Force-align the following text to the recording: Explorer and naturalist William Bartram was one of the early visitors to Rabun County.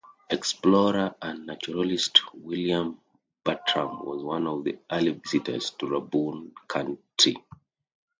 Explorer 0.31 1.13
and 1.21 1.45
naturalist 1.45 2.33
William 2.33 2.99
Bartram 3.43 4.03
was 4.03 4.23
one 4.23 4.47
of 4.47 4.63
the 4.63 4.79
early 4.91 5.11
visitors 5.11 5.69
to 5.77 5.85
Rabun 5.85 6.53
County. 6.67 7.37